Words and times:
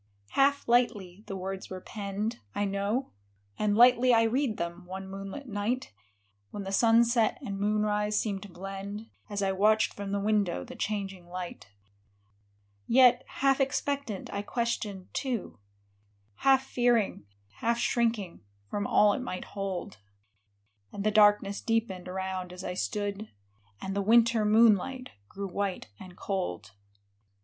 Half 0.29 0.67
lightly 0.67 1.23
the 1.27 1.35
words 1.37 1.69
were 1.69 1.79
penned, 1.79 2.39
I 2.55 2.65
know, 2.65 3.11
And 3.59 3.77
lightly 3.77 4.11
I 4.15 4.23
read 4.23 4.57
them, 4.57 4.87
one 4.87 5.07
moonlit 5.07 5.47
night, 5.47 5.93
When 6.49 6.63
the 6.63 6.71
sunset 6.71 7.37
and 7.45 7.59
moonrise 7.59 8.19
seemed 8.19 8.41
to 8.41 8.49
blend. 8.51 9.11
As 9.29 9.43
I 9.43 9.51
watched 9.51 9.93
from 9.93 10.11
the 10.11 10.19
window 10.19 10.63
the 10.65 10.75
changing 10.75 11.27
light. 11.29 11.67
Yet, 12.87 13.23
half 13.27 13.61
expectant, 13.61 14.33
I 14.33 14.41
questioned, 14.41 15.09
too, 15.13 15.59
Half 16.37 16.63
fearing, 16.65 17.27
half 17.59 17.77
shrinking, 17.77 18.41
from 18.71 18.87
all 18.87 19.13
it 19.13 19.19
might 19.21 19.45
hold; 19.45 19.99
And 20.91 21.03
the 21.03 21.11
darkness 21.11 21.61
deepened 21.61 22.07
around 22.07 22.51
as 22.51 22.63
I 22.63 22.73
stood; 22.73 23.29
And 23.79 23.95
the 23.95 24.01
winter 24.01 24.45
moonlight 24.45 25.11
grew 25.29 25.47
white 25.47 25.89
and 25.99 26.17
cold. 26.17 26.71